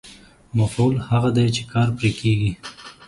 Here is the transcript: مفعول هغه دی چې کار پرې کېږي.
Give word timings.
مفعول 0.59 0.95
هغه 1.09 1.29
دی 1.37 1.47
چې 1.55 1.63
کار 1.71 1.87
پرې 1.97 2.11
کېږي. 2.19 2.51